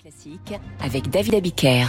Classique 0.00 0.54
avec 0.80 1.10
David 1.10 1.34
Abiker. 1.34 1.86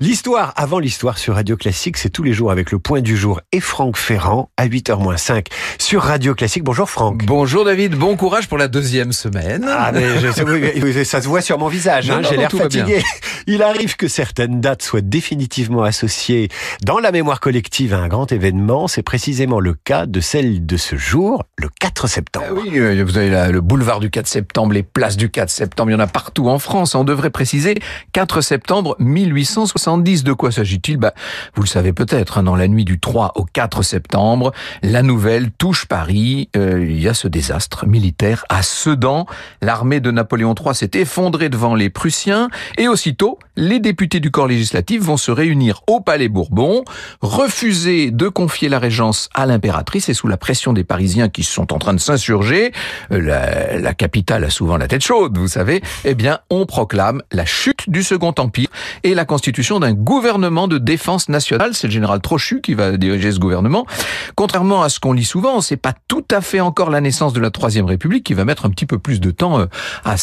L'histoire 0.00 0.52
avant 0.56 0.78
l'histoire 0.78 1.18
sur 1.18 1.34
Radio 1.34 1.56
Classique, 1.56 1.96
c'est 1.96 2.08
tous 2.08 2.22
les 2.22 2.32
jours 2.32 2.50
avec 2.50 2.70
le 2.70 2.78
point 2.78 3.00
du 3.00 3.16
jour 3.16 3.40
et 3.52 3.60
Franck 3.60 3.96
Ferrand 3.96 4.50
à 4.56 4.66
8h-5 4.66 5.46
sur 5.78 6.02
Radio 6.02 6.34
Classique. 6.34 6.62
Bonjour 6.62 6.88
Franck. 6.88 7.24
Bonjour 7.24 7.64
David, 7.64 7.96
bon 7.96 8.16
courage 8.16 8.48
pour 8.48 8.58
la 8.58 8.68
deuxième 8.68 9.12
semaine. 9.12 9.66
Ah 9.68 9.90
mais 9.92 10.20
je, 10.20 11.04
ça 11.04 11.20
se 11.20 11.28
voit 11.28 11.40
sur 11.40 11.58
mon 11.58 11.68
visage, 11.68 12.10
hein, 12.10 12.22
j'ai 12.28 12.36
l'air 12.36 12.50
fatigué. 12.50 13.02
Il 13.46 13.62
arrive 13.62 13.96
que 13.96 14.08
certaines 14.08 14.60
dates 14.60 14.82
soient 14.82 15.00
définitivement 15.00 15.82
associées 15.82 16.48
dans 16.82 16.98
la 16.98 17.12
mémoire 17.12 17.40
collective 17.40 17.94
à 17.94 17.98
un 17.98 18.08
grand 18.08 18.30
événement. 18.30 18.88
C'est 18.88 19.02
précisément 19.02 19.60
le 19.60 19.74
cas 19.74 20.06
de 20.06 20.20
celle 20.20 20.64
de 20.66 20.76
ce 20.76 20.96
jour, 20.96 21.44
le 21.56 21.68
4 21.80 22.06
septembre. 22.06 22.46
Ah 22.48 22.54
oui, 22.54 22.78
euh, 22.78 23.04
vous 23.04 23.18
avez 23.18 23.52
le 23.52 23.60
boulevard 23.60 24.00
du 24.00 24.10
4 24.10 24.26
septembre, 24.26 24.72
les 24.72 24.82
places 24.82 25.16
du 25.16 25.30
4 25.30 25.50
septembre, 25.50 25.90
il 25.90 25.94
y 25.94 25.96
en 25.96 26.00
a 26.00 26.06
partout 26.06 26.48
en 26.48 26.58
France. 26.58 26.94
On 26.94 27.04
devrait 27.04 27.30
préciser 27.30 27.78
4 28.12 28.40
septembre 28.40 28.96
1870. 28.98 30.24
De 30.24 30.32
quoi 30.32 30.52
s'agit-il? 30.52 30.96
Bah, 30.96 31.14
Vous 31.54 31.62
le 31.62 31.68
savez 31.68 31.92
peut-être, 31.92 32.38
hein, 32.38 32.42
dans 32.42 32.56
la 32.56 32.68
nuit 32.68 32.84
du 32.84 33.00
3 33.00 33.32
au 33.36 33.44
4 33.44 33.82
septembre, 33.82 34.52
la 34.82 35.02
nouvelle 35.02 35.50
touche 35.50 35.86
Paris. 35.86 36.48
Euh, 36.56 36.84
il 36.84 37.00
y 37.00 37.08
a 37.08 37.14
ce 37.14 37.28
désastre 37.28 37.86
militaire 37.86 38.44
à 38.48 38.62
Sedan. 38.62 39.26
L'armée 39.60 40.00
de 40.00 40.10
Napoléon 40.10 40.54
III 40.54 40.74
s'est 40.74 40.90
effondrée 40.94 41.48
devant 41.48 41.74
les 41.74 41.90
Prussiens 41.90 42.48
et 42.78 42.88
aussitôt, 42.88 43.31
go 43.34 43.51
les 43.56 43.80
députés 43.80 44.20
du 44.20 44.30
corps 44.30 44.48
législatif 44.48 45.02
vont 45.02 45.16
se 45.16 45.30
réunir 45.30 45.82
au 45.86 46.00
Palais 46.00 46.28
Bourbon, 46.28 46.84
refuser 47.20 48.10
de 48.10 48.28
confier 48.28 48.68
la 48.68 48.78
régence 48.78 49.28
à 49.34 49.46
l'impératrice 49.46 50.08
et 50.08 50.14
sous 50.14 50.28
la 50.28 50.36
pression 50.36 50.72
des 50.72 50.84
Parisiens 50.84 51.28
qui 51.28 51.42
sont 51.42 51.72
en 51.72 51.78
train 51.78 51.94
de 51.94 52.00
s'insurger, 52.00 52.72
euh, 53.10 53.20
la, 53.20 53.78
la 53.78 53.94
capitale 53.94 54.44
a 54.44 54.50
souvent 54.50 54.76
la 54.76 54.88
tête 54.88 55.04
chaude, 55.04 55.36
vous 55.36 55.48
savez, 55.48 55.82
eh 56.04 56.14
bien, 56.14 56.40
on 56.50 56.66
proclame 56.66 57.22
la 57.30 57.44
chute 57.44 57.88
du 57.90 58.02
Second 58.02 58.34
Empire 58.38 58.68
et 59.02 59.14
la 59.14 59.24
constitution 59.24 59.80
d'un 59.80 59.92
gouvernement 59.92 60.68
de 60.68 60.78
défense 60.78 61.28
nationale. 61.28 61.74
C'est 61.74 61.88
le 61.88 61.92
général 61.92 62.20
Trochu 62.20 62.60
qui 62.60 62.74
va 62.74 62.96
diriger 62.96 63.32
ce 63.32 63.38
gouvernement. 63.38 63.86
Contrairement 64.34 64.82
à 64.82 64.88
ce 64.88 65.00
qu'on 65.00 65.12
lit 65.12 65.24
souvent, 65.24 65.60
c'est 65.60 65.76
pas 65.76 65.94
tout 66.08 66.24
à 66.30 66.40
fait 66.40 66.60
encore 66.60 66.90
la 66.90 67.00
naissance 67.00 67.32
de 67.32 67.40
la 67.40 67.50
Troisième 67.50 67.86
République 67.86 68.24
qui 68.24 68.34
va 68.34 68.44
mettre 68.44 68.66
un 68.66 68.70
petit 68.70 68.86
peu 68.86 68.98
plus 68.98 69.20
de 69.20 69.30
temps 69.30 69.60
euh, 69.60 69.66
à 70.04 70.16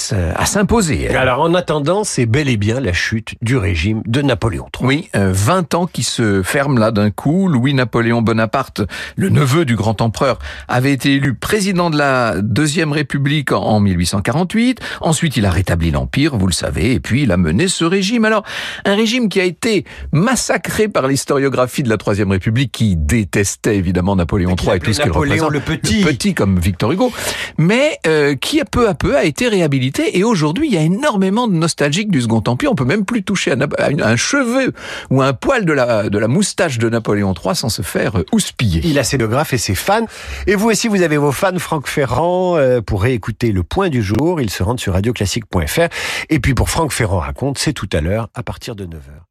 s'imposer. 0.45 1.09
Alors 1.15 1.41
en 1.41 1.53
attendant, 1.53 2.03
c'est 2.03 2.25
bel 2.25 2.49
et 2.49 2.57
bien 2.57 2.79
la 2.79 2.93
chute 2.93 3.18
du 3.41 3.57
régime 3.57 4.01
de 4.05 4.21
Napoléon 4.21 4.67
III. 4.79 4.87
Oui, 4.87 5.09
20 5.13 5.73
euh, 5.73 5.77
ans 5.77 5.87
qui 5.87 6.03
se 6.03 6.43
ferment 6.43 6.79
là 6.79 6.91
d'un 6.91 7.11
coup. 7.11 7.47
Louis-Napoléon 7.47 8.21
Bonaparte, 8.21 8.81
le 9.15 9.29
neveu 9.29 9.65
du 9.65 9.75
grand 9.75 10.01
empereur, 10.01 10.39
avait 10.67 10.93
été 10.93 11.15
élu 11.15 11.33
président 11.33 11.89
de 11.89 11.97
la 11.97 12.41
Deuxième 12.41 12.91
République 12.91 13.51
en 13.51 13.79
1848. 13.79 14.79
Ensuite, 15.01 15.37
il 15.37 15.45
a 15.45 15.51
rétabli 15.51 15.91
l'Empire, 15.91 16.37
vous 16.37 16.47
le 16.47 16.53
savez, 16.53 16.93
et 16.93 16.99
puis 16.99 17.23
il 17.23 17.31
a 17.31 17.37
mené 17.37 17.67
ce 17.67 17.85
régime. 17.85 18.25
Alors, 18.25 18.43
un 18.85 18.95
régime 18.95 19.29
qui 19.29 19.39
a 19.39 19.45
été 19.45 19.85
massacré 20.11 20.87
par 20.87 21.07
l'historiographie 21.07 21.83
de 21.83 21.89
la 21.89 21.97
Troisième 21.97 22.31
République, 22.31 22.71
qui 22.71 22.95
détestait 22.95 23.77
évidemment 23.77 24.15
Napoléon 24.15 24.55
III 24.55 24.77
et 24.77 24.79
tout 24.79 24.93
ce 24.93 25.01
qu'il 25.01 25.11
représente. 25.11 25.51
le 25.51 25.59
petit. 25.59 26.03
Le 26.03 26.11
petit 26.11 26.33
comme 26.33 26.59
Victor 26.59 26.91
Hugo, 26.91 27.11
mais 27.57 27.97
euh, 28.07 28.35
qui 28.35 28.59
peu 28.69 28.87
à 28.87 28.93
peu 28.93 29.17
a 29.17 29.23
été 29.23 29.47
réhabilité. 29.47 30.17
Et 30.17 30.23
aujourd'hui, 30.23 30.67
il 30.67 30.73
y 30.73 30.77
a 30.77 30.81
énormément 30.81 31.47
de 31.47 31.53
nostalgiques 31.53 32.11
du 32.11 32.21
Second 32.21 32.43
Empire. 32.45 32.71
On 32.71 32.75
peut 32.75 32.85
même 32.85 33.05
plus 33.09 33.23
toucher 33.23 33.55
un 33.79 34.15
cheveu 34.15 34.71
ou 35.09 35.23
un 35.23 35.33
poil 35.33 35.65
de 35.65 35.73
la, 35.73 36.09
de 36.09 36.19
la 36.19 36.27
moustache 36.27 36.77
de 36.77 36.87
Napoléon 36.89 37.33
III 37.33 37.55
sans 37.55 37.69
se 37.69 37.81
faire 37.81 38.19
euh, 38.19 38.25
houspiller. 38.31 38.81
Il 38.83 38.99
a 38.99 39.03
ses 39.03 39.17
biographes 39.17 39.51
et 39.51 39.57
ses 39.57 39.73
fans. 39.73 40.05
Et 40.45 40.53
vous 40.53 40.69
aussi, 40.69 40.87
vous 40.87 41.01
avez 41.01 41.17
vos 41.17 41.31
fans, 41.31 41.57
Franck 41.57 41.87
Ferrand, 41.87 42.55
euh, 42.57 42.81
pour 42.81 43.01
réécouter 43.01 43.51
le 43.51 43.63
point 43.63 43.89
du 43.89 44.03
jour. 44.03 44.39
Ils 44.41 44.51
se 44.51 44.61
rendent 44.61 44.79
sur 44.79 44.93
radioclassique.fr. 44.93 45.89
Et 46.29 46.39
puis 46.39 46.53
pour 46.53 46.69
Franck 46.69 46.93
Ferrand 46.93 47.17
raconte, 47.19 47.57
c'est 47.57 47.73
tout 47.73 47.89
à 47.93 48.01
l'heure 48.01 48.29
à 48.35 48.43
partir 48.43 48.75
de 48.75 48.85
9h. 48.85 49.28